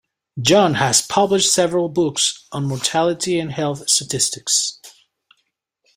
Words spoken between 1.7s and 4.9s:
books on mortality and health statistics.